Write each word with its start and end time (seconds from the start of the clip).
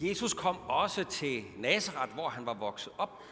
Jesus 0.00 0.34
kom 0.34 0.58
også 0.68 1.04
til 1.04 1.44
Nazareth, 1.56 2.14
hvor 2.14 2.28
han 2.28 2.46
var 2.46 2.54
vokset 2.54 2.92
op. 2.98 3.22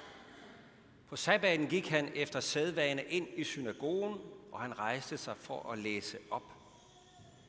På 1.08 1.16
sabbaten 1.16 1.66
gik 1.66 1.88
han 1.88 2.12
efter 2.14 2.40
sædvane 2.40 3.04
ind 3.04 3.28
i 3.36 3.44
synagogen, 3.44 4.18
og 4.52 4.60
han 4.60 4.78
rejste 4.78 5.18
sig 5.18 5.36
for 5.36 5.72
at 5.72 5.78
læse 5.78 6.18
op. 6.30 6.52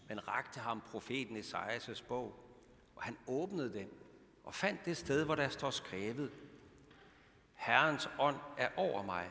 Men 0.08 0.28
rakte 0.28 0.60
ham 0.60 0.82
profeten 0.92 1.36
Esajas 1.36 2.02
bog, 2.02 2.36
og 2.96 3.04
han 3.04 3.18
åbnede 3.28 3.74
den 3.74 3.88
og 4.44 4.55
fandt 4.55 4.86
det 4.86 4.97
sted, 4.97 5.26
hvor 5.26 5.36
der 5.36 5.49
står 5.49 5.70
skrevet, 5.70 6.31
Herrens 7.56 8.10
ånd 8.20 8.38
er 8.58 8.70
over 8.78 9.04
mig, 9.04 9.29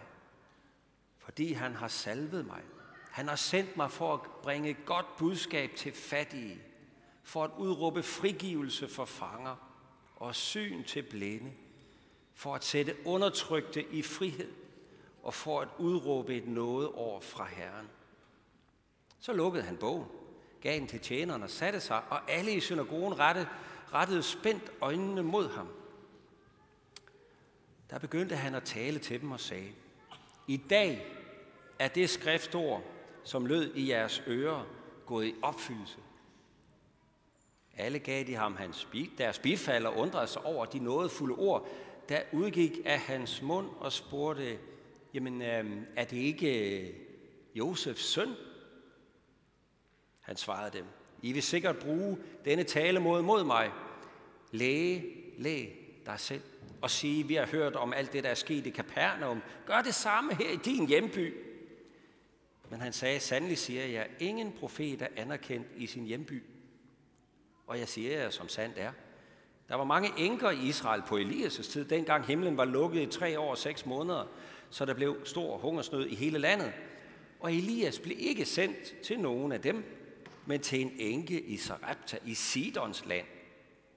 fordi 1.19 1.53
han 1.53 1.75
har 1.75 1.89
salvet 1.89 2.47
mig. 2.47 2.63
Han 3.11 3.29
har 3.29 3.37
sendt 3.37 3.77
mig 3.77 3.91
for 3.91 4.15
at 4.15 4.21
bringe 4.43 4.75
godt 4.75 5.17
budskab 5.19 5.75
til 5.77 5.93
fattige, 5.93 6.63
for 7.23 7.45
at 7.45 7.51
udråbe 7.59 8.03
frigivelse 8.03 8.89
for 8.89 9.05
fanger 9.05 9.68
og 10.19 10.35
syn 10.35 10.85
til 10.85 11.03
blinde, 11.03 11.53
for 12.35 12.55
at 12.55 12.65
sætte 12.65 12.97
undertrykte 13.05 13.87
i 13.93 14.03
frihed 14.03 14.53
og 15.23 15.35
for 15.35 15.61
at 15.61 15.69
udråbe 15.79 16.37
et 16.37 16.49
noget 16.49 16.89
over 16.89 17.21
fra 17.21 17.45
Herren. 17.45 17.89
Så 19.21 19.33
lukkede 19.33 19.65
han 19.65 19.77
bogen, 19.77 20.07
gav 20.61 20.79
den 20.79 20.87
til 20.87 21.01
tjeneren 21.01 21.43
og 21.43 21.51
satte 21.51 21.81
sig, 21.81 22.03
og 22.11 22.31
alle 22.31 22.53
i 22.53 22.61
synagogen 22.61 23.19
rettede, 23.19 23.49
rettede 23.93 24.23
spændt 24.23 24.73
øjnene 24.81 25.23
mod 25.23 25.49
ham. 25.49 25.69
Der 27.91 27.99
begyndte 27.99 28.37
han 28.37 28.55
at 28.55 28.63
tale 28.63 28.99
til 28.99 29.21
dem 29.21 29.33
og 29.33 29.41
sagde, 29.41 29.73
I 30.47 30.57
dag 30.57 31.07
er 31.79 31.89
det 31.89 32.11
skriftord, 32.11 32.83
som 33.25 33.47
lød 33.47 33.75
i 33.75 33.91
jeres 33.91 34.23
ører, 34.27 34.65
gået 35.07 35.27
i 35.27 35.35
opfyldelse. 35.43 35.99
Alle 37.79 37.99
gav 37.99 38.25
de 38.25 38.35
ham 38.35 38.57
hans, 38.57 38.89
deres 39.19 39.39
bifald 39.39 39.87
og 39.87 39.97
undrede 39.97 40.27
sig 40.27 40.45
over 40.45 40.65
de 40.65 40.79
nådefulde 40.79 41.35
ord, 41.35 41.69
der 42.09 42.21
udgik 42.33 42.73
af 42.85 42.99
hans 42.99 43.43
mund 43.43 43.67
og 43.81 43.93
spurgte, 43.93 44.59
jamen 45.15 45.43
øh, 45.43 45.65
er 45.97 46.05
det 46.05 46.17
ikke 46.17 46.81
øh, 46.81 46.95
Josefs 47.55 48.05
søn? 48.05 48.35
Han 50.21 50.37
svarede 50.37 50.79
dem, 50.79 50.85
I 51.23 51.33
vil 51.33 51.43
sikkert 51.43 51.79
bruge 51.79 52.19
denne 52.45 52.65
tale 52.65 53.01
mod, 53.01 53.23
mod 53.23 53.45
mig. 53.45 53.71
Læge, 54.53 55.05
læg 55.39 55.79
dig 56.07 56.21
selv 56.21 56.43
og 56.83 56.91
sige, 56.91 57.27
vi 57.27 57.35
har 57.35 57.47
hørt 57.47 57.77
om 57.77 57.93
alt 57.93 58.13
det, 58.13 58.25
der 58.25 58.31
er 58.31 58.35
sket 58.35 58.67
i 58.67 58.71
Kapernaum. 58.71 59.43
Gør 59.67 59.83
det 59.83 59.95
samme 59.95 60.35
her 60.35 60.51
i 60.51 60.57
din 60.57 60.87
hjemby. 60.87 61.35
Men 62.71 62.81
han 62.81 62.93
sagde, 62.93 63.21
sandelig 63.21 63.59
siger 63.59 63.85
jeg, 63.85 64.09
ingen 64.19 64.53
profet 64.53 65.03
er 65.03 65.09
anerkendt 65.17 65.67
i 65.77 65.87
sin 65.87 66.05
hjemby. 66.05 66.43
Og 67.69 67.79
jeg 67.79 67.89
siger 67.89 68.21
jer, 68.21 68.31
som 68.31 68.49
sandt 68.49 68.79
er. 68.79 68.93
Der 69.69 69.75
var 69.75 69.85
mange 69.85 70.13
enker 70.17 70.51
i 70.51 70.59
Israel 70.59 71.03
på 71.07 71.19
Elias' 71.19 71.73
tid, 71.73 71.85
dengang 71.85 72.25
himlen 72.25 72.57
var 72.57 72.65
lukket 72.65 73.03
i 73.03 73.07
tre 73.19 73.39
år 73.39 73.51
og 73.51 73.59
seks 73.59 73.87
måneder, 73.87 74.25
så 74.71 74.85
der 74.85 74.95
blev 74.95 75.17
stor 75.25 75.59
hungersnød 75.59 76.07
i 76.07 76.15
hele 76.15 76.39
landet. 76.39 76.73
Og 77.41 77.53
Elias 77.53 77.99
blev 77.99 78.17
ikke 78.21 78.45
sendt 78.45 79.03
til 79.03 79.21
nogen 79.21 79.53
af 79.53 79.61
dem, 79.61 79.85
men 80.47 80.61
til 80.61 80.81
en 80.81 80.93
enke 80.99 81.41
i 81.41 81.57
Sarepta 81.57 82.19
i 82.27 82.35
Sidons 82.35 83.07
land. 83.07 83.27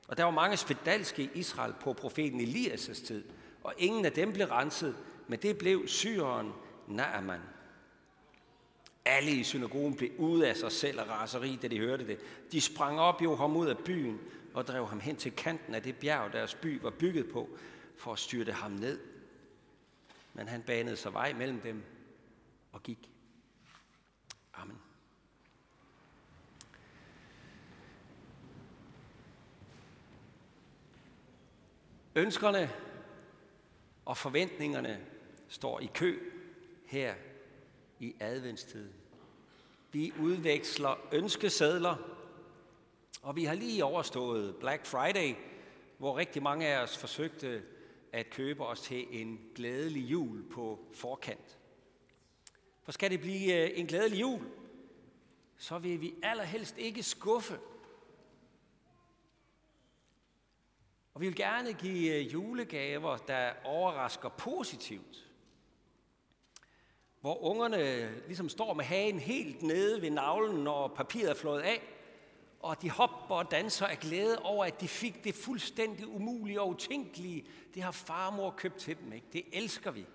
Og 0.08 0.18
der 0.18 0.24
var 0.24 0.32
mange 0.32 0.58
spedalske 0.58 1.24
i 1.24 1.30
Israel 1.34 1.74
på 1.82 1.94
profeten 1.94 2.42
Elias' 2.42 3.06
tid, 3.06 3.24
og 3.64 3.74
ingen 3.78 4.06
af 4.06 4.12
dem 4.12 4.34
blev 4.34 4.48
renset, 4.48 4.96
men 5.28 5.40
det 5.40 5.58
blev 5.58 5.88
syren 5.88 6.52
Naaman. 6.88 7.42
Alle 9.06 9.32
i 9.32 9.44
synagogen 9.44 9.96
blev 9.96 10.12
ude 10.18 10.50
af 10.50 10.56
sig 10.56 10.72
selv 10.72 11.00
og 11.02 11.10
raseri, 11.10 11.60
da 11.62 11.68
de 11.68 11.80
hørte 11.80 12.08
det. 12.08 12.20
De 12.52 12.62
sprang 12.62 13.00
op, 13.00 13.22
jo 13.22 13.36
ham 13.36 13.56
ud 13.56 13.68
af 13.68 13.78
byen 13.78 14.20
og 14.54 14.68
drev 14.68 14.88
ham 14.88 15.00
hen 15.00 15.16
til 15.16 15.32
kanten 15.32 15.76
af 15.76 15.84
det 15.84 15.96
bjerg, 15.96 16.34
deres 16.34 16.56
by 16.56 16.82
var 16.82 16.90
bygget 16.90 17.30
på, 17.34 17.50
for 17.98 18.14
at 18.14 18.20
styrte 18.20 18.52
ham 18.52 18.72
ned. 18.72 19.00
Men 20.34 20.48
han 20.48 20.62
banede 20.62 20.96
sig 20.96 21.14
vej 21.14 21.34
mellem 21.34 21.60
dem 21.60 21.84
og 22.72 22.84
gik. 22.84 23.10
Amen. 24.54 24.78
Ønskerne 32.16 32.70
og 34.06 34.18
forventningerne 34.18 35.06
står 35.48 35.80
i 35.80 35.90
kø 35.94 36.32
her 36.86 37.16
i 38.02 38.16
adventstiden. 38.20 38.94
Vi 39.92 40.14
udveksler 40.20 40.96
ønskesedler, 41.12 41.96
og 43.22 43.36
vi 43.36 43.44
har 43.44 43.56
lige 43.56 43.86
overstået 43.86 44.56
Black 44.56 44.86
Friday, 44.86 45.36
hvor 45.98 46.18
rigtig 46.18 46.44
mange 46.44 46.68
af 46.68 46.84
os 46.84 46.98
forsøgte 46.98 47.64
at 48.12 48.30
købe 48.30 48.66
os 48.66 48.82
til 48.82 49.22
en 49.22 49.40
glædelig 49.56 50.02
jul 50.02 50.50
på 50.50 50.80
forkant. 50.94 51.58
For 52.84 52.92
skal 52.92 53.12
det 53.12 53.20
blive 53.20 53.64
øh, 53.64 53.80
en 53.80 53.88
glædelig 53.88 54.22
jul, 54.22 54.42
så 55.58 55.80
vil 55.80 56.02
vi 56.02 56.14
allerhelst 56.24 56.78
ikke 56.78 57.04
skuffe. 57.04 57.60
Og 61.14 61.22
vi 61.22 61.28
vil 61.28 61.36
gerne 61.36 61.74
give 61.74 62.16
øh, 62.16 62.34
julegaver, 62.34 63.18
der 63.18 63.54
overrasker 63.64 64.30
positivt 64.30 65.31
hvor 67.22 67.44
ungerne 67.44 68.12
ligesom 68.26 68.50
står 68.50 68.74
med 68.74 68.86
hagen 68.86 69.20
helt 69.20 69.62
nede 69.62 70.02
ved 70.02 70.10
navlen, 70.10 70.64
når 70.64 70.88
papiret 70.88 71.30
er 71.30 71.36
flået 71.36 71.62
af, 71.62 71.82
og 72.60 72.82
de 72.82 72.90
hopper 72.90 73.36
og 73.36 73.52
danser 73.52 73.86
af 73.86 73.98
glæde 73.98 74.40
over, 74.40 74.66
at 74.66 74.82
de 74.82 74.88
fik 74.88 75.24
det 75.24 75.36
fuldstændig 75.36 76.08
umulige 76.08 76.62
og 76.62 76.70
utænkelige. 76.70 77.46
Det 77.74 77.84
har 77.84 77.92
farmor 77.92 78.52
købt 78.58 78.78
til 78.78 78.98
dem, 79.00 79.14
ikke? 79.14 79.28
Det 79.34 79.44
elsker 79.54 79.92
vi. 79.92 80.06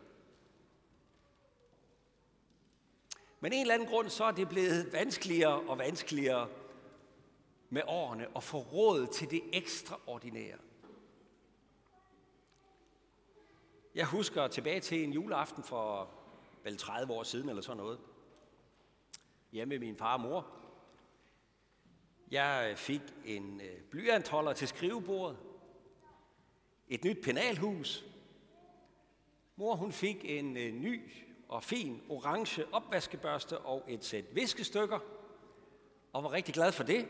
Men 3.40 3.52
en 3.52 3.60
eller 3.60 3.74
anden 3.74 3.88
grund, 3.88 4.08
så 4.08 4.24
er 4.24 4.30
det 4.30 4.48
blevet 4.48 4.92
vanskeligere 4.92 5.60
og 5.60 5.78
vanskeligere 5.78 6.48
med 7.70 7.82
årene 7.86 8.26
at 8.36 8.42
få 8.42 8.58
råd 8.58 9.06
til 9.06 9.30
det 9.30 9.42
ekstraordinære. 9.52 10.58
Jeg 13.94 14.06
husker 14.06 14.48
tilbage 14.48 14.80
til 14.80 15.04
en 15.04 15.12
juleaften 15.12 15.62
for 15.62 16.10
vel 16.66 16.76
30 16.76 17.12
år 17.12 17.22
siden 17.22 17.48
eller 17.48 17.62
sådan 17.62 17.76
noget. 17.76 17.98
Hjemme 19.52 19.74
med 19.74 19.78
min 19.78 19.96
far 19.96 20.14
og 20.14 20.20
mor. 20.20 20.46
Jeg 22.30 22.68
øh, 22.70 22.76
fik 22.76 23.00
en 23.24 23.60
øh, 23.60 23.82
blyantholder 23.90 24.52
til 24.52 24.68
skrivebordet. 24.68 25.38
Et 26.88 27.04
nyt 27.04 27.24
penalhus. 27.24 28.04
Mor 29.56 29.74
hun 29.74 29.92
fik 29.92 30.24
en 30.24 30.56
øh, 30.56 30.74
ny 30.74 31.12
og 31.48 31.64
fin 31.64 32.02
orange 32.08 32.74
opvaskebørste 32.74 33.58
og 33.58 33.84
et 33.88 34.04
sæt 34.04 34.24
viskestykker. 34.34 34.98
Og 36.12 36.22
var 36.22 36.32
rigtig 36.32 36.54
glad 36.54 36.72
for 36.72 36.84
det. 36.84 37.08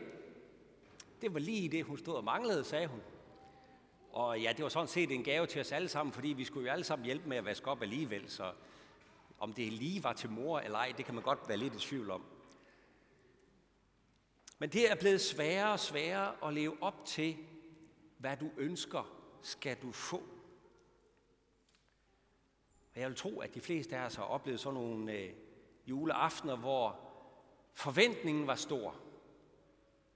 Det 1.21 1.33
var 1.33 1.39
lige 1.39 1.69
det, 1.69 1.83
hun 1.83 1.97
stod 1.97 2.15
og 2.15 2.23
manglede, 2.23 2.63
sagde 2.63 2.87
hun. 2.87 3.01
Og 4.11 4.41
ja, 4.41 4.53
det 4.53 4.63
var 4.63 4.69
sådan 4.69 4.87
set 4.87 5.11
en 5.11 5.23
gave 5.23 5.45
til 5.45 5.61
os 5.61 5.71
alle 5.71 5.89
sammen, 5.89 6.13
fordi 6.13 6.27
vi 6.27 6.43
skulle 6.43 6.67
jo 6.67 6.73
alle 6.73 6.83
sammen 6.83 7.05
hjælpe 7.05 7.29
med 7.29 7.37
at 7.37 7.45
vaske 7.45 7.71
op 7.71 7.81
alligevel. 7.81 8.29
Så 8.29 8.51
om 9.39 9.53
det 9.53 9.73
lige 9.73 10.03
var 10.03 10.13
til 10.13 10.29
mor 10.29 10.59
eller 10.59 10.77
ej, 10.77 10.93
det 10.97 11.05
kan 11.05 11.15
man 11.15 11.23
godt 11.23 11.39
være 11.47 11.57
lidt 11.57 11.75
i 11.75 11.79
tvivl 11.79 12.11
om. 12.11 12.23
Men 14.59 14.69
det 14.69 14.91
er 14.91 14.95
blevet 14.95 15.21
sværere 15.21 15.71
og 15.71 15.79
sværere 15.79 16.47
at 16.47 16.53
leve 16.53 16.83
op 16.83 17.05
til, 17.05 17.37
hvad 18.17 18.37
du 18.37 18.49
ønsker, 18.57 19.13
skal 19.41 19.77
du 19.81 19.91
få. 19.91 20.23
Og 22.95 23.01
jeg 23.01 23.09
vil 23.09 23.17
tro, 23.17 23.39
at 23.39 23.55
de 23.55 23.61
fleste 23.61 23.97
af 23.97 24.05
os 24.05 24.15
har 24.15 24.23
oplevet 24.23 24.59
sådan 24.59 24.79
nogle 24.79 25.11
øh, 25.13 25.33
juleaftener, 25.87 26.55
hvor 26.55 26.99
forventningen 27.73 28.47
var 28.47 28.55
stor. 28.55 28.95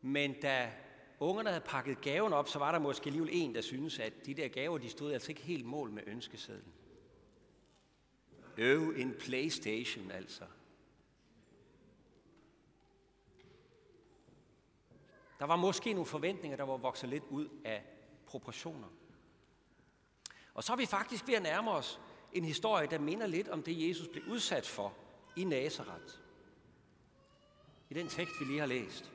Men 0.02 0.42
da 0.42 0.72
ungerne 1.20 1.50
havde 1.50 1.64
pakket 1.66 2.02
gaven 2.02 2.34
op, 2.34 2.48
så 2.48 2.59
var 2.59 2.72
der 2.72 2.80
måske 2.80 3.06
alligevel 3.08 3.30
en, 3.34 3.56
der 3.56 3.62
synes, 3.62 4.00
at 4.00 4.26
de 4.26 4.34
der 4.34 4.47
gaver, 4.47 4.78
de 4.78 4.90
stod 4.90 5.14
altså 5.14 5.32
ikke 5.32 5.41
helt 5.41 5.66
mål 5.66 5.91
med 5.91 6.03
ønskesedlen. 6.08 6.73
Øv 8.61 8.93
en 8.97 9.13
Playstation 9.19 10.11
altså. 10.11 10.43
Der 15.40 15.46
var 15.46 15.55
måske 15.55 15.93
nogle 15.93 16.05
forventninger, 16.05 16.58
der 16.58 16.63
var 16.63 16.78
vokset 16.78 17.09
lidt 17.09 17.23
ud 17.29 17.49
af 17.66 17.84
proportioner. 18.25 18.87
Og 20.53 20.63
så 20.63 20.73
er 20.73 20.78
vi 20.78 20.85
faktisk 20.85 21.28
ved 21.28 21.35
at 21.35 21.43
nærme 21.43 21.72
os 21.72 21.99
en 22.34 22.43
historie, 22.43 22.87
der 22.87 22.99
minder 22.99 23.28
lidt 23.28 23.49
om 23.49 23.63
det, 23.63 23.90
Jesus 23.90 24.08
blev 24.08 24.23
udsat 24.28 24.67
for 24.67 24.93
i 25.35 25.43
Nazareth. 25.43 26.13
I 27.90 27.93
den 27.93 28.08
tekst, 28.08 28.34
vi 28.40 28.46
lige 28.46 28.59
har 28.59 28.66
læst. 28.66 29.11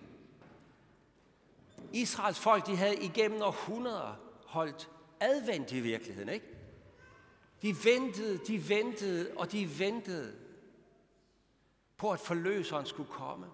Israels 1.92 2.38
folk, 2.38 2.66
de 2.66 2.76
havde 2.76 3.04
igennem 3.04 3.42
århundreder 3.42 4.14
holdt 4.46 4.90
advendt 5.20 5.72
i 5.72 5.80
virkeligheden, 5.80 6.28
ikke? 6.28 6.55
De 7.62 7.76
ventede, 7.84 8.38
de 8.38 8.68
ventede, 8.68 9.30
og 9.36 9.52
de 9.52 9.78
ventede 9.78 10.36
på, 11.96 12.10
at 12.10 12.20
forløseren 12.20 12.86
skulle 12.86 13.10
komme. 13.10 13.46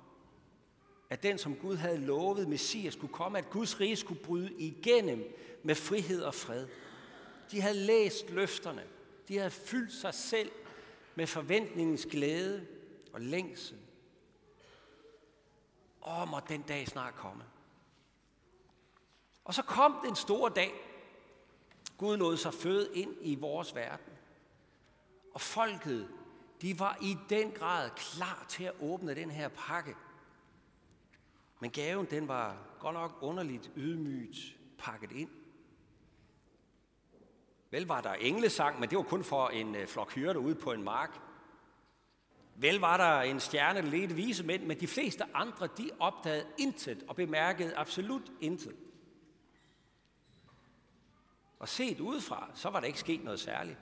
at 1.11 1.23
den, 1.23 1.39
som 1.39 1.57
Gud 1.57 1.77
havde 1.77 1.99
lovet, 1.99 2.49
Messias, 2.49 2.93
skulle 2.93 3.13
komme, 3.13 3.39
at 3.39 3.51
Guds 3.51 3.81
rige 3.81 3.97
skulle 3.97 4.21
bryde 4.21 4.53
igennem 4.53 5.37
med 5.63 5.75
frihed 5.75 6.23
og 6.23 6.35
fred. 6.35 6.67
De 7.51 7.61
havde 7.61 7.77
læst 7.77 8.31
løfterne. 8.31 8.87
De 9.29 9.37
havde 9.37 9.51
fyldt 9.51 9.93
sig 9.93 10.15
selv 10.15 10.53
med 11.15 11.27
forventningens 11.27 12.07
glæde 12.11 12.67
og 13.13 13.21
længsel. 13.21 13.77
Åh, 16.07 16.29
må 16.29 16.41
den 16.49 16.63
dag 16.63 16.89
snart 16.89 17.15
komme. 17.15 17.45
Og 19.45 19.55
så 19.55 19.63
kom 19.63 19.97
den 20.05 20.17
store 20.17 20.53
dag. 20.57 20.73
Gud 21.99 22.17
nåede 22.17 22.37
sig 22.37 22.55
føde 22.55 22.91
ind 22.95 23.15
i 23.21 23.35
vores 23.35 23.75
verden. 23.75 24.13
Og 25.35 25.41
folket, 25.41 26.09
de 26.63 26.79
var 26.79 26.99
i 27.03 27.17
den 27.29 27.51
grad 27.51 27.91
klar 27.91 28.47
til 28.49 28.65
at 28.65 28.75
åbne 28.81 29.15
den 29.15 29.31
her 29.31 29.49
pakke. 29.49 29.95
Men 31.61 31.71
gaven, 31.71 32.07
den 32.11 32.29
var 32.29 32.57
godt 32.79 32.95
nok 32.95 33.19
underligt 33.21 33.71
ydmygt 33.77 34.39
pakket 34.79 35.13
ind. 35.13 35.31
Vel 37.71 37.87
var 37.87 38.01
der 38.01 38.13
englesang, 38.13 38.81
men 38.81 38.91
det 38.91 38.99
var 38.99 39.05
kun 39.05 39.25
for 39.25 39.49
en 39.49 39.75
øh, 39.75 39.87
flok 39.87 40.13
hyrde 40.15 40.39
ude 40.39 40.55
på 40.55 40.73
en 40.73 40.83
mark. 40.83 41.21
Vel 42.57 42.81
var 42.81 42.97
der 42.97 43.21
en 43.21 43.41
stjerne, 43.41 43.83
der 43.83 43.87
ledte 43.87 44.15
vise 44.15 44.45
mænd, 44.45 44.63
men 44.63 44.81
de 44.81 44.87
fleste 44.87 45.25
andre, 45.35 45.69
de 45.79 45.91
opdagede 45.99 46.47
intet 46.59 47.05
og 47.09 47.17
bemærkede 47.17 47.77
absolut 47.77 48.33
intet. 48.41 48.77
Og 51.63 51.69
set 51.69 52.01
udefra, 52.01 52.51
så 52.55 52.71
var 52.71 52.81
der 52.81 52.87
ikke 52.87 52.99
sket 52.99 53.25
noget 53.25 53.41
særligt. 53.41 53.79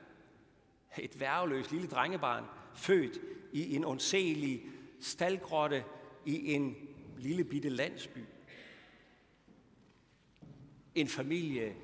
Et 0.99 1.21
værveløst 1.21 1.73
lille 1.73 1.89
drengebarn, 1.89 2.45
født 2.75 3.19
i 3.53 3.77
en 3.77 3.85
ondselig 3.85 4.63
staldgrotte 5.01 5.85
i 6.27 6.53
en 6.53 6.77
lille 7.19 7.45
bitte 7.45 7.69
landsby. 7.69 8.25
En 10.95 11.09
familie, 11.09 11.77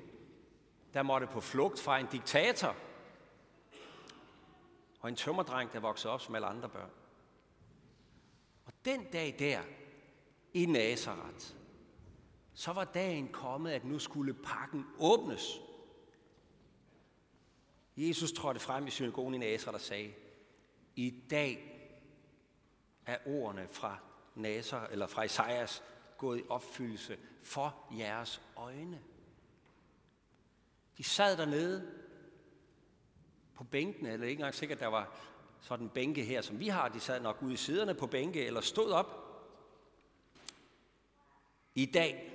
der 0.93 1.03
måtte 1.03 1.27
på 1.27 1.41
flugt 1.41 1.79
fra 1.79 1.99
en 1.99 2.07
diktator, 2.11 2.75
og 4.99 5.09
en 5.09 5.15
tømmerdreng, 5.15 5.73
der 5.73 5.79
voksede 5.79 6.13
op 6.13 6.21
som 6.21 6.35
alle 6.35 6.47
andre 6.47 6.69
børn. 6.69 6.91
Og 8.65 8.73
den 8.85 9.03
dag 9.03 9.35
der, 9.39 9.61
i 10.53 10.65
Nazareth, 10.65 11.45
så 12.53 12.73
var 12.73 12.83
dagen 12.83 13.27
kommet, 13.27 13.71
at 13.71 13.85
nu 13.85 13.99
skulle 13.99 14.33
pakken 14.33 14.85
åbnes. 14.99 15.66
Jesus 17.97 18.31
trådte 18.31 18.59
frem 18.59 18.87
i 18.87 18.89
synagogen 18.89 19.33
i 19.33 19.37
Nazareth 19.37 19.75
og 19.75 19.81
sagde, 19.81 20.13
i 20.95 21.23
dag 21.29 21.73
er 23.05 23.17
ordene 23.25 23.67
fra 23.67 23.97
Nazar, 24.35 24.87
eller 24.87 25.07
fra 25.07 25.23
Isaias 25.23 25.83
gået 26.17 26.39
i 26.39 26.43
opfyldelse 26.49 27.17
for 27.43 27.87
jeres 27.97 28.41
øjne. 28.55 29.01
De 30.97 31.03
sad 31.03 31.37
dernede 31.37 31.91
på 33.55 33.63
bænkene, 33.63 34.11
eller 34.11 34.27
ikke 34.27 34.39
engang 34.39 34.55
sikkert, 34.55 34.79
der 34.79 34.87
var 34.87 35.19
sådan 35.61 35.89
bænke 35.89 36.23
her, 36.23 36.41
som 36.41 36.59
vi 36.59 36.67
har. 36.67 36.89
De 36.89 36.99
sad 36.99 37.21
nok 37.21 37.41
ude 37.41 37.53
i 37.53 37.57
siderne 37.57 37.93
på 37.93 38.07
bænke, 38.07 38.45
eller 38.45 38.61
stod 38.61 38.91
op. 38.91 39.23
I 41.75 41.85
dag 41.85 42.33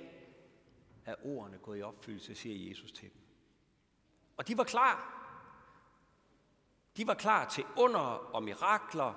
er 1.05 1.15
ordene 1.23 1.57
gået 1.57 1.79
i 1.79 1.81
opfyldelse, 1.81 2.35
siger 2.35 2.69
Jesus 2.69 2.91
til 2.91 3.09
dem. 3.13 3.21
Og 4.37 4.47
de 4.47 4.57
var 4.57 4.63
klar. 4.63 5.22
De 6.97 7.07
var 7.07 7.13
klar 7.13 7.49
til 7.49 7.63
under 7.77 7.99
og 8.33 8.43
mirakler, 8.43 9.13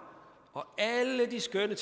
og 0.53 0.67
alle 0.79 1.27
de 1.27 1.41
skønne 1.41 1.75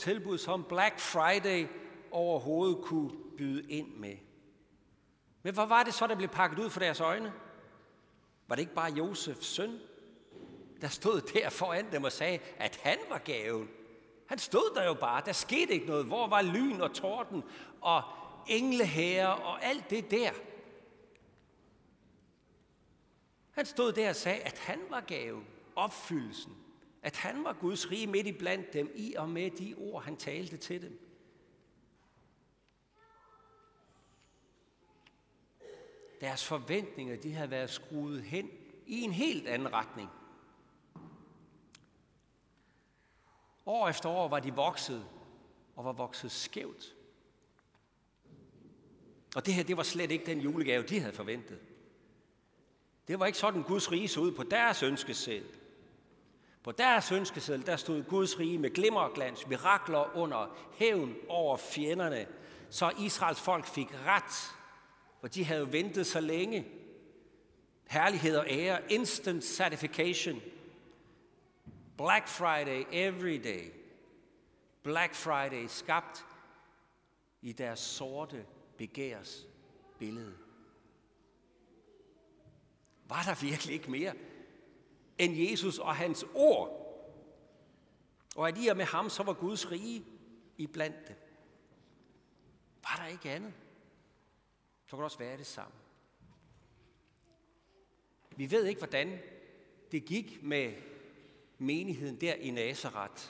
tilbud, 0.00 0.38
som 0.38 0.64
Black 0.64 0.98
Friday 0.98 1.66
overhovedet 2.10 2.78
kunne 2.84 3.10
byde 3.38 3.70
ind 3.70 3.94
med. 3.94 4.16
Men 5.42 5.54
hvad 5.54 5.66
var 5.66 5.82
det 5.82 5.94
så, 5.94 6.06
der 6.06 6.14
blev 6.14 6.28
pakket 6.28 6.58
ud 6.58 6.70
for 6.70 6.80
deres 6.80 7.00
øjne? 7.00 7.32
Var 8.48 8.56
det 8.56 8.62
ikke 8.62 8.74
bare 8.74 8.92
Josefs 8.92 9.46
søn, 9.46 9.78
der 10.80 10.88
stod 10.88 11.20
der 11.20 11.50
foran 11.50 11.92
dem 11.92 12.04
og 12.04 12.12
sagde, 12.12 12.38
at 12.58 12.80
han 12.82 12.98
var 13.08 13.18
gaven? 13.18 13.68
Han 14.26 14.38
stod 14.38 14.74
der 14.74 14.84
jo 14.84 14.94
bare. 14.94 15.22
Der 15.24 15.32
skete 15.32 15.72
ikke 15.72 15.86
noget. 15.86 16.06
Hvor 16.06 16.26
var 16.26 16.42
lyn 16.42 16.80
og 16.80 16.92
torden 16.92 17.44
og 17.80 18.02
engleherre 18.46 19.34
og 19.34 19.64
alt 19.64 19.90
det 19.90 20.10
der? 20.10 20.30
Han 23.56 23.66
stod 23.66 23.92
der 23.92 24.08
og 24.08 24.16
sagde, 24.16 24.40
at 24.40 24.58
han 24.58 24.80
var 24.90 25.00
gaven, 25.00 25.46
opfyldelsen. 25.76 26.56
At 27.02 27.16
han 27.16 27.44
var 27.44 27.52
Guds 27.52 27.90
rige 27.90 28.06
midt 28.06 28.26
i 28.26 28.32
blandt 28.32 28.72
dem, 28.72 28.92
i 28.94 29.14
og 29.14 29.28
med 29.28 29.50
de 29.50 29.74
ord, 29.78 30.02
han 30.02 30.16
talte 30.16 30.56
til 30.56 30.82
dem. 30.82 31.00
Deres 36.20 36.44
forventninger, 36.44 37.16
de 37.16 37.32
havde 37.32 37.50
været 37.50 37.70
skruet 37.70 38.22
hen 38.22 38.50
i 38.86 39.00
en 39.00 39.12
helt 39.12 39.48
anden 39.48 39.72
retning. 39.72 40.08
År 43.66 43.88
efter 43.88 44.08
år 44.08 44.28
var 44.28 44.40
de 44.40 44.54
vokset, 44.54 45.08
og 45.76 45.84
var 45.84 45.92
vokset 45.92 46.32
skævt. 46.32 46.96
Og 49.36 49.46
det 49.46 49.54
her, 49.54 49.62
det 49.62 49.76
var 49.76 49.82
slet 49.82 50.10
ikke 50.10 50.26
den 50.26 50.40
julegave, 50.40 50.82
de 50.82 51.00
havde 51.00 51.12
forventet. 51.12 51.75
Det 53.08 53.20
var 53.20 53.26
ikke 53.26 53.38
sådan, 53.38 53.62
Guds 53.62 53.92
rige 53.92 54.08
så 54.08 54.20
ud 54.20 54.32
på 54.32 54.42
deres 54.42 54.82
ønskeseddel. 54.82 55.50
På 56.62 56.72
deres 56.72 57.12
ønskeseddel, 57.12 57.66
der 57.66 57.76
stod 57.76 58.02
Guds 58.02 58.38
rige 58.38 58.58
med 58.58 58.70
glimmer 58.70 59.00
og 59.00 59.12
glans, 59.14 59.46
mirakler 59.46 60.16
under 60.16 60.56
hævn 60.74 61.14
over 61.28 61.56
fjenderne, 61.56 62.26
så 62.70 62.92
Israels 62.98 63.40
folk 63.40 63.66
fik 63.66 63.88
ret 64.06 64.56
for 65.26 65.28
de 65.28 65.44
havde 65.44 65.72
ventet 65.72 66.06
så 66.06 66.20
længe. 66.20 66.66
Herlighed 67.86 68.36
og 68.36 68.46
ære, 68.48 68.92
instant 68.92 69.44
certification. 69.44 70.42
Black 71.96 72.28
Friday 72.28 72.84
every 72.92 73.42
day. 73.44 73.72
Black 74.82 75.14
Friday 75.14 75.66
skabt 75.68 76.26
i 77.42 77.52
deres 77.52 77.80
sorte 77.80 78.46
begærs 78.76 79.46
billede. 79.98 80.34
Var 83.08 83.22
der 83.22 83.46
virkelig 83.46 83.74
ikke 83.74 83.90
mere 83.90 84.14
end 85.18 85.36
Jesus 85.36 85.78
og 85.78 85.96
hans 85.96 86.24
ord? 86.34 86.82
Og 88.36 88.48
at 88.48 88.58
i 88.58 88.66
og 88.66 88.76
med 88.76 88.84
ham, 88.84 89.10
så 89.10 89.22
var 89.22 89.32
Guds 89.32 89.70
rige 89.70 90.04
i 90.56 90.66
blandt 90.66 91.08
dem. 91.08 91.16
Var 92.82 93.02
der 93.02 93.06
ikke 93.06 93.30
andet? 93.30 93.52
så 94.86 94.90
kan 94.90 94.98
det 94.98 95.04
også 95.04 95.18
være 95.18 95.36
det 95.36 95.46
samme. 95.46 95.74
Vi 98.36 98.50
ved 98.50 98.64
ikke, 98.64 98.78
hvordan 98.78 99.18
det 99.92 100.04
gik 100.04 100.42
med 100.42 100.72
menigheden 101.58 102.20
der 102.20 102.34
i 102.34 102.50
Nazareth. 102.50 103.22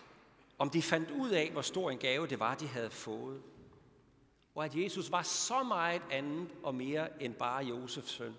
Om 0.58 0.70
de 0.70 0.82
fandt 0.82 1.10
ud 1.10 1.30
af, 1.30 1.50
hvor 1.52 1.62
stor 1.62 1.90
en 1.90 1.98
gave 1.98 2.26
det 2.26 2.40
var, 2.40 2.54
de 2.54 2.66
havde 2.66 2.90
fået. 2.90 3.42
Og 4.54 4.64
at 4.64 4.74
Jesus 4.74 5.10
var 5.10 5.22
så 5.22 5.62
meget 5.62 6.02
andet 6.10 6.48
og 6.62 6.74
mere 6.74 7.22
end 7.22 7.34
bare 7.34 7.64
Josefs 7.64 8.10
søn. 8.10 8.36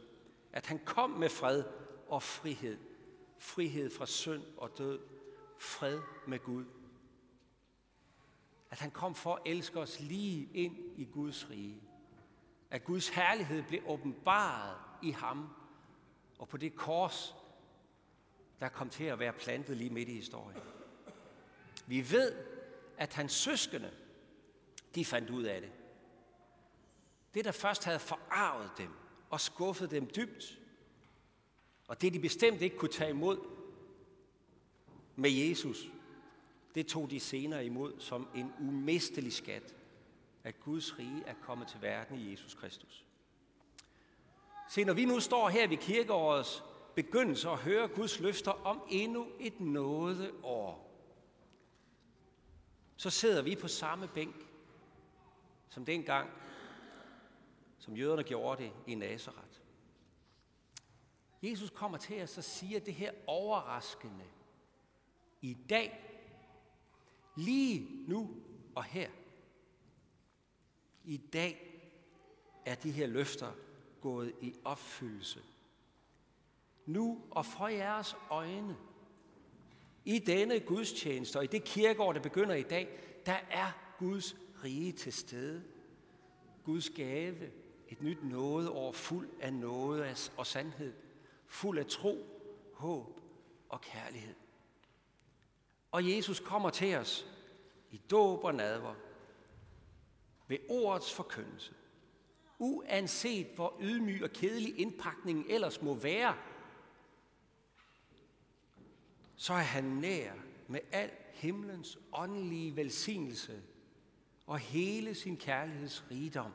At 0.54 0.66
han 0.66 0.80
kom 0.86 1.10
med 1.10 1.30
fred 1.30 1.64
og 2.08 2.24
frihed. 2.24 2.78
Frihed 3.40 3.90
fra 3.90 4.06
synd 4.06 4.44
og 4.58 4.78
død. 4.78 5.00
Fred 5.60 6.02
med 6.28 6.40
Gud. 6.40 6.66
At 8.72 8.80
han 8.80 8.92
kom 8.92 9.16
for 9.16 9.36
at 9.36 9.42
elske 9.46 9.80
os 9.80 10.00
lige 10.00 10.50
ind 10.54 10.76
i 10.98 11.06
Guds 11.06 11.50
rige 11.50 11.88
at 12.72 12.84
Guds 12.84 13.10
herlighed 13.10 13.64
blev 13.64 13.82
åbenbaret 13.88 14.78
i 15.02 15.12
ham, 15.12 15.50
og 16.40 16.48
på 16.48 16.58
det 16.58 16.76
kors, 16.76 17.36
der 18.60 18.70
kom 18.70 18.90
til 18.90 19.04
at 19.04 19.20
være 19.20 19.34
plantet 19.34 19.78
lige 19.78 19.90
midt 19.90 20.10
i 20.10 20.16
historien. 20.16 20.62
Vi 21.88 22.12
ved, 22.12 22.46
at 22.98 23.14
hans 23.14 23.32
søskende, 23.32 23.92
de 24.96 25.06
fandt 25.06 25.30
ud 25.30 25.44
af 25.44 25.62
det. 25.62 25.72
Det, 27.34 27.46
der 27.46 27.52
først 27.52 27.84
havde 27.84 28.00
forarvet 28.00 28.72
dem 28.78 28.90
og 29.30 29.42
skuffede 29.42 29.96
dem 29.96 30.10
dybt, 30.16 30.60
og 31.88 32.02
det, 32.02 32.14
de 32.14 32.20
bestemt 32.20 32.62
ikke 32.62 32.78
kunne 32.78 32.92
tage 32.92 33.10
imod 33.10 33.40
med 35.16 35.30
Jesus, 35.30 35.90
det 36.76 36.88
tog 36.88 37.12
de 37.12 37.20
senere 37.20 37.66
imod 37.66 37.94
som 38.00 38.28
en 38.36 38.54
umistelig 38.60 39.34
skat 39.34 39.76
at 40.44 40.60
Guds 40.60 41.00
rige 41.00 41.24
er 41.26 41.34
kommet 41.42 41.68
til 41.68 41.82
verden 41.82 42.20
i 42.20 42.32
Jesus 42.32 42.54
Kristus. 42.54 43.06
Se, 44.70 44.84
når 44.84 44.94
vi 44.94 45.06
nu 45.06 45.20
står 45.20 45.50
her 45.50 45.68
ved 45.68 45.78
kirkeårets 45.78 46.64
begyndelse 46.96 47.50
og 47.50 47.58
hører 47.58 47.88
Guds 47.88 48.20
løfter 48.20 48.52
om 48.52 48.82
endnu 48.90 49.28
et 49.40 49.60
nådeår, 49.60 50.88
så 52.96 53.10
sidder 53.10 53.42
vi 53.42 53.56
på 53.56 53.68
samme 53.68 54.08
bænk 54.08 54.36
som 55.70 55.86
dengang, 55.86 56.30
som 57.88 57.98
jøderne 57.98 58.24
gjorde 58.24 58.64
det 58.64 58.72
i 58.88 58.96
Nazareth. 58.96 59.60
Jesus 61.44 61.70
kommer 61.70 61.98
til 61.98 62.24
os 62.24 62.38
og 62.38 62.44
siger 62.44 62.80
det 62.80 62.94
her 62.94 63.12
overraskende. 63.28 64.26
I 65.42 65.58
dag, 65.70 66.20
lige 67.36 68.06
nu 68.08 68.30
og 68.76 68.84
her, 68.84 69.10
I 71.06 71.18
dag 71.18 71.82
er 72.66 72.76
de 72.76 72.92
her 72.92 73.08
løfter 73.08 73.52
gået 74.02 74.34
i 74.42 74.54
opfyldelse. 74.64 75.40
Nu 76.86 77.22
og 77.32 77.46
for 77.46 77.68
jeres 77.68 78.16
øjne, 78.30 78.78
i 80.06 80.20
denne 80.20 80.60
gudstjeneste 80.60 81.38
og 81.38 81.44
i 81.44 81.48
det 81.48 81.64
kirkeår, 81.64 82.14
der 82.14 82.22
begynder 82.22 82.56
i 82.56 82.64
dag, 82.64 83.00
der 83.26 83.38
er 83.52 83.96
Guds 84.00 84.36
rige 84.64 84.92
til 84.92 85.14
stede. 85.14 85.64
Guds 86.64 86.90
gave, 86.90 87.52
et 87.90 88.02
nyt 88.02 88.24
nådeår 88.24 88.92
fuld 88.92 89.30
af 89.42 89.54
nåde 89.54 90.16
og 90.38 90.48
sandhed, 90.48 90.94
fuld 91.46 91.80
af 91.80 91.86
tro, 91.86 92.26
håb 92.74 93.20
og 93.70 93.82
kærlighed. 93.82 94.36
Og 95.92 96.10
Jesus 96.12 96.40
kommer 96.40 96.70
til 96.70 96.96
os 96.96 97.28
i 97.92 97.98
dåb 97.98 98.44
og 98.44 98.56
nadver, 98.56 98.96
ved 100.48 100.58
ordets 100.70 101.14
forkyndelse. 101.14 101.74
Uanset 102.60 103.48
hvor 103.56 103.78
ydmyg 103.82 104.24
og 104.24 104.30
kedelig 104.30 104.80
indpakningen 104.80 105.46
ellers 105.50 105.82
må 105.82 105.94
være, 105.94 106.36
så 109.36 109.54
er 109.54 109.58
han 109.58 109.84
nær 109.84 110.34
med 110.68 110.80
al 110.92 111.12
himlens 111.34 111.98
åndelige 112.14 112.76
velsignelse 112.76 113.62
og 114.48 114.60
hele 114.60 115.16
sin 115.16 115.38
kærligheds 115.38 116.06
rigdom. 116.12 116.52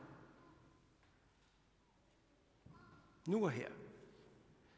Nu 3.25 3.43
og 3.43 3.51
her. 3.51 3.69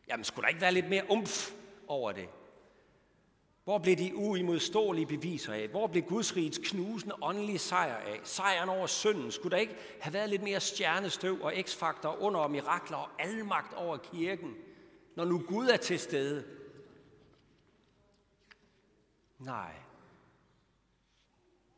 Jamen, 0.08 0.24
skulle 0.24 0.44
der 0.44 0.50
ikke 0.50 0.62
være 0.62 0.72
lidt 0.72 0.90
mere 0.90 1.04
umf 1.10 1.52
over 1.88 2.12
det? 2.12 2.30
Hvor 3.64 3.78
blev 3.78 3.96
de 3.96 4.16
uimodståelige 4.16 5.06
beviser 5.06 5.54
af? 5.54 5.68
Hvor 5.68 5.88
blev 5.88 6.04
Guds 6.04 6.36
rigets 6.36 6.60
knusende 6.64 7.16
åndelige 7.22 7.60
sejr 7.60 7.96
af? 7.96 8.20
Sejren 8.24 8.70
over 8.70 8.88
synden. 8.88 9.32
Skulle 9.32 9.52
der 9.52 9.62
ikke 9.62 9.76
have 10.02 10.14
været 10.14 10.30
lidt 10.30 10.44
mere 10.44 10.60
stjernestøv 10.60 11.42
og 11.42 11.54
x-faktor 11.62 12.22
under 12.22 12.48
mirakler 12.48 12.98
og 12.98 13.10
almagt 13.20 13.74
over 13.74 13.98
kirken, 13.98 14.56
når 15.16 15.26
nu 15.26 15.44
Gud 15.48 15.68
er 15.68 15.78
til 15.78 16.00
stede? 16.00 16.46
Nej. 19.40 19.76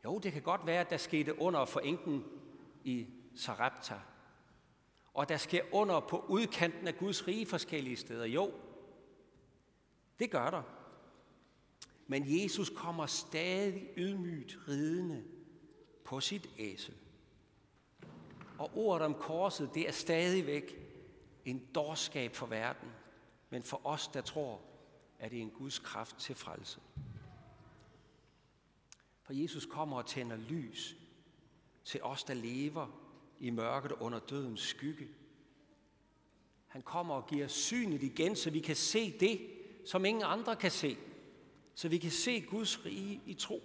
Jo, 0.04 0.18
det 0.18 0.32
kan 0.32 0.42
godt 0.42 0.66
være, 0.66 0.80
at 0.80 0.90
der 0.90 0.96
skete 0.96 1.40
under 1.40 1.64
for 1.64 1.80
enken 1.80 2.24
i 2.84 3.06
Sarepta. 3.36 3.94
Og 5.18 5.28
der 5.28 5.36
sker 5.36 5.62
under 5.72 6.00
på 6.00 6.24
udkanten 6.28 6.88
af 6.88 6.98
Guds 6.98 7.28
rige 7.28 7.46
forskellige 7.46 7.96
steder. 7.96 8.24
Jo, 8.24 8.52
det 10.18 10.30
gør 10.30 10.50
der. 10.50 10.62
Men 12.06 12.42
Jesus 12.42 12.70
kommer 12.76 13.06
stadig 13.06 13.88
ydmygt 13.96 14.58
ridende 14.68 15.24
på 16.04 16.20
sit 16.20 16.48
æsel. 16.58 16.94
Og 18.58 18.70
ordet 18.74 19.06
om 19.06 19.14
korset, 19.14 19.70
det 19.74 19.88
er 19.88 19.92
stadigvæk 19.92 20.76
en 21.44 21.66
dårskab 21.74 22.34
for 22.34 22.46
verden. 22.46 22.88
Men 23.50 23.62
for 23.62 23.86
os, 23.86 24.08
der 24.08 24.20
tror, 24.20 24.60
er 25.18 25.28
det 25.28 25.40
en 25.40 25.50
Guds 25.50 25.78
kraft 25.78 26.16
til 26.18 26.34
frelse. 26.34 26.80
For 29.22 29.32
Jesus 29.32 29.66
kommer 29.66 29.96
og 29.96 30.06
tænder 30.06 30.36
lys 30.36 30.96
til 31.84 32.02
os, 32.02 32.24
der 32.24 32.34
lever 32.34 33.07
i 33.40 33.50
mørket 33.50 33.92
under 33.92 34.18
dødens 34.18 34.60
skygge. 34.60 35.08
Han 36.66 36.82
kommer 36.82 37.14
og 37.14 37.26
giver 37.26 37.48
synet 37.48 38.02
igen, 38.02 38.36
så 38.36 38.50
vi 38.50 38.60
kan 38.60 38.76
se 38.76 39.18
det, 39.20 39.40
som 39.86 40.04
ingen 40.04 40.24
andre 40.26 40.56
kan 40.56 40.70
se. 40.70 40.96
Så 41.74 41.88
vi 41.88 41.98
kan 41.98 42.10
se 42.10 42.40
Guds 42.40 42.84
rige 42.84 43.20
i 43.26 43.34
tro. 43.34 43.62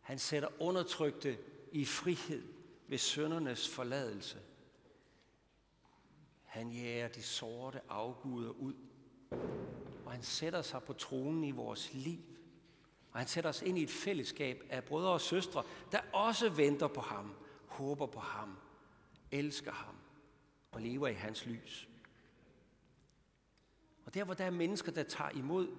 Han 0.00 0.18
sætter 0.18 0.48
undertrykte 0.60 1.38
i 1.72 1.84
frihed 1.84 2.42
ved 2.88 2.98
søndernes 2.98 3.68
forladelse. 3.68 4.38
Han 6.44 6.70
jager 6.70 7.08
de 7.08 7.22
sorte 7.22 7.80
afguder 7.88 8.50
ud, 8.50 8.74
og 10.04 10.12
han 10.12 10.22
sætter 10.22 10.62
sig 10.62 10.82
på 10.82 10.92
tronen 10.92 11.44
i 11.44 11.50
vores 11.50 11.94
liv. 11.94 12.20
Og 13.12 13.18
han 13.18 13.28
sætter 13.28 13.50
os 13.50 13.62
ind 13.62 13.78
i 13.78 13.82
et 13.82 13.90
fællesskab 13.90 14.62
af 14.70 14.84
brødre 14.84 15.10
og 15.10 15.20
søstre, 15.20 15.62
der 15.92 16.00
også 16.12 16.48
venter 16.48 16.88
på 16.88 17.00
ham, 17.00 17.34
håber 17.78 18.06
på 18.06 18.20
ham, 18.20 18.56
elsker 19.30 19.72
ham 19.72 19.94
og 20.72 20.80
lever 20.80 21.08
i 21.08 21.14
hans 21.14 21.46
lys. 21.46 21.88
Og 24.04 24.14
der, 24.14 24.24
hvor 24.24 24.34
der 24.34 24.44
er 24.44 24.50
mennesker, 24.50 24.92
der 24.92 25.02
tager 25.02 25.30
imod 25.30 25.76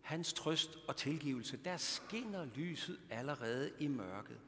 hans 0.00 0.32
trøst 0.32 0.78
og 0.88 0.96
tilgivelse, 0.96 1.56
der 1.64 1.76
skinner 1.76 2.44
lyset 2.44 3.00
allerede 3.10 3.72
i 3.78 3.86
mørket. 3.86 4.40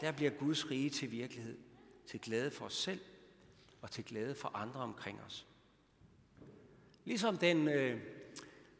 Der 0.00 0.12
bliver 0.12 0.30
Guds 0.30 0.70
rige 0.70 0.90
til 0.90 1.10
virkelighed, 1.10 1.58
til 2.06 2.20
glæde 2.20 2.50
for 2.50 2.64
os 2.64 2.74
selv 2.74 3.00
og 3.82 3.90
til 3.90 4.04
glæde 4.04 4.34
for 4.34 4.56
andre 4.56 4.80
omkring 4.80 5.20
os. 5.22 5.46
Ligesom 7.04 7.38
den 7.38 7.68
øh, 7.68 8.00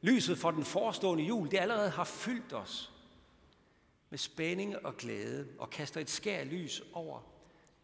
lyset 0.02 0.38
for 0.38 0.50
den 0.50 0.64
forestående 0.64 1.24
jul, 1.24 1.50
det 1.50 1.58
allerede 1.58 1.90
har 1.90 2.04
fyldt 2.04 2.52
os 2.52 2.93
med 4.14 4.18
spænding 4.18 4.86
og 4.86 4.96
glæde 4.96 5.48
og 5.58 5.70
kaster 5.70 6.00
et 6.00 6.10
skær 6.10 6.44
lys 6.44 6.82
over 6.92 7.20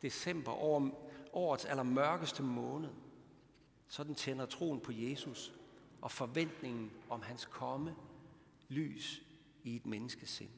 december, 0.03 0.53
over 0.53 0.91
årets 1.33 1.65
allermørkeste 1.65 2.43
måned. 2.43 2.91
Sådan 3.89 4.15
tænder 4.15 4.47
troen 4.47 4.81
på 4.81 4.93
Jesus 4.93 5.53
og 6.01 6.11
forventningen 6.11 6.91
om 7.09 7.23
hans 7.23 7.45
komme 7.45 7.95
lys 8.69 9.23
i 9.65 9.77
et 9.77 9.87
menneskesind. 9.87 10.51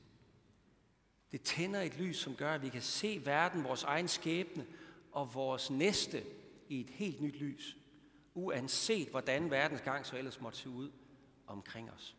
Det 1.32 1.42
tænder 1.42 1.80
et 1.80 1.98
lys, 1.98 2.16
som 2.16 2.36
gør, 2.36 2.54
at 2.54 2.62
vi 2.62 2.68
kan 2.68 2.82
se 2.82 3.22
verden, 3.24 3.64
vores 3.64 3.82
egen 3.82 4.08
skæbne 4.08 4.66
og 5.12 5.34
vores 5.34 5.70
næste 5.70 6.24
i 6.68 6.80
et 6.80 6.90
helt 6.90 7.20
nyt 7.20 7.36
lys, 7.36 7.76
uanset 8.34 9.08
hvordan 9.08 9.50
verdens 9.50 9.80
gang 9.80 10.06
så 10.06 10.16
ellers 10.16 10.40
måtte 10.40 10.58
se 10.58 10.68
ud 10.68 10.90
omkring 11.46 11.90
os. 11.90 12.16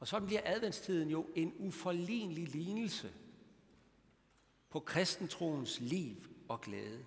Og 0.00 0.08
sådan 0.08 0.26
bliver 0.26 0.42
adventstiden 0.44 1.10
jo 1.10 1.26
en 1.34 1.54
uforlignelig 1.58 2.48
lignelse 2.48 3.12
på 4.70 4.80
kristentroens 4.80 5.80
liv 5.80 6.16
og 6.48 6.60
glæde. 6.60 7.04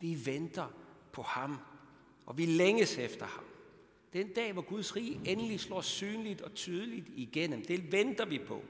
Vi 0.00 0.26
venter 0.26 0.68
på 1.12 1.22
ham, 1.22 1.58
og 2.26 2.38
vi 2.38 2.46
længes 2.46 2.98
efter 2.98 3.26
ham. 3.26 3.44
Den 4.12 4.34
dag, 4.34 4.52
hvor 4.52 4.62
Guds 4.62 4.96
rige 4.96 5.20
endelig 5.24 5.60
slår 5.60 5.80
synligt 5.80 6.40
og 6.40 6.54
tydeligt 6.54 7.08
igennem, 7.08 7.64
det 7.64 7.92
venter 7.92 8.24
vi 8.24 8.38
på. 8.38 8.64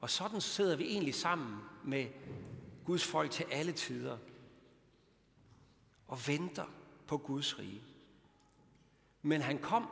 Og 0.00 0.10
sådan 0.10 0.40
sidder 0.40 0.76
vi 0.76 0.84
egentlig 0.84 1.14
sammen 1.14 1.58
med 1.84 2.06
Guds 2.84 3.04
folk 3.04 3.30
til 3.30 3.46
alle 3.50 3.72
tider 3.72 4.18
og 6.06 6.18
venter 6.26 6.64
på 7.06 7.18
Guds 7.18 7.58
rige. 7.58 7.82
Men 9.22 9.40
han 9.40 9.58
kom, 9.58 9.88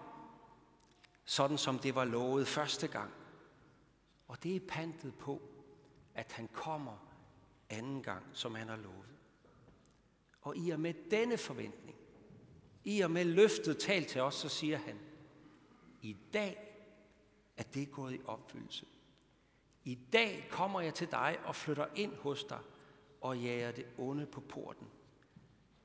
sådan 1.28 1.58
som 1.58 1.78
det 1.78 1.94
var 1.94 2.04
lovet 2.04 2.49
første 2.49 2.88
gang. 2.88 3.11
Og 4.28 4.42
det 4.42 4.56
er 4.56 4.61
pantet 4.68 5.14
på, 5.14 5.42
at 6.14 6.32
han 6.32 6.49
kommer 6.52 7.08
anden 7.70 8.02
gang, 8.02 8.26
som 8.32 8.54
han 8.54 8.68
har 8.68 8.76
lovet. 8.76 9.08
Og 10.40 10.56
i 10.56 10.70
og 10.70 10.80
med 10.80 10.94
denne 11.11 11.38
forventning, 11.38 11.97
i 12.85 13.00
og 13.00 13.11
med 13.11 13.25
løftet 13.25 13.78
talt 13.78 14.08
til 14.08 14.20
os, 14.20 14.35
så 14.35 14.49
siger 14.49 14.78
han, 14.78 14.99
i 16.02 16.16
dag 16.32 16.80
er 17.56 17.62
det 17.62 17.90
gået 17.90 18.14
i 18.14 18.20
opfyldelse. 18.25 18.87
I 19.85 19.99
dag 20.12 20.49
kommer 20.50 20.80
jeg 20.80 20.94
til 20.94 21.11
dig 21.11 21.38
og 21.44 21.56
flytter 21.56 21.87
ind 21.94 22.14
hos 22.16 22.44
dig 22.44 22.61
og 23.20 23.38
jager 23.38 23.73
det 23.73 23.87
onde 23.99 24.26
på 24.26 24.40
porten. 24.40 24.87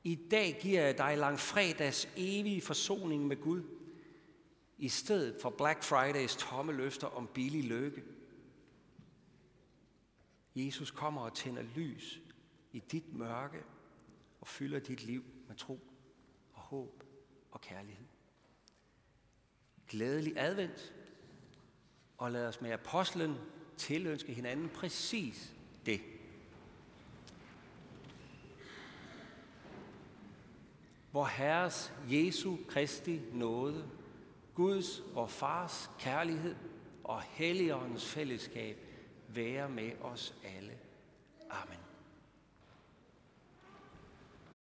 I 0.03 0.15
dag 0.31 0.59
giver 0.61 0.81
jeg 0.81 0.97
dig 0.97 1.17
langfredags 1.17 2.09
evige 2.15 2.61
forsoning 2.61 3.27
med 3.27 3.41
Gud, 3.41 3.82
i 4.77 4.89
stedet 4.89 5.41
for 5.41 5.49
Black 5.49 5.83
Fridays 5.83 6.35
tomme 6.35 6.71
løfter 6.71 7.07
om 7.07 7.29
billig 7.33 7.63
lykke. 7.63 8.03
Jesus 10.55 10.91
kommer 10.91 11.21
og 11.21 11.33
tænder 11.33 11.61
lys 11.61 12.19
i 12.71 12.79
dit 12.79 13.13
mørke 13.13 13.63
og 14.41 14.47
fylder 14.47 14.79
dit 14.79 15.03
liv 15.03 15.23
med 15.47 15.55
tro 15.55 15.79
og 16.53 16.61
håb 16.61 17.03
og 17.51 17.61
kærlighed. 17.61 18.05
Glædelig 19.87 20.33
advent, 20.37 20.93
og 22.17 22.31
lad 22.31 22.47
os 22.47 22.61
med 22.61 22.71
apostlen 22.71 23.35
tilønske 23.77 24.33
hinanden 24.33 24.69
præcis 24.69 25.55
det. 25.85 26.01
Hvor 31.11 31.25
Herres 31.25 31.93
Jesu 32.09 32.57
Kristi 32.67 33.21
nåde, 33.31 33.89
Guds 34.55 35.01
og 35.15 35.29
Fars 35.29 35.91
kærlighed 35.99 36.55
og 37.03 37.21
Helligåndens 37.21 38.05
fællesskab 38.05 38.77
være 39.27 39.69
med 39.69 39.91
os 40.01 40.35
alle. 40.57 40.77
Amen. 41.49 41.82